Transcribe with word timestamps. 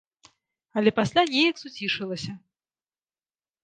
Але 0.81 0.89
пасля 1.01 1.21
неяк 1.35 1.55
суцішылася. 1.63 2.31